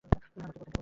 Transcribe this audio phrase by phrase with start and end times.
[0.35, 0.77] Hello, কে?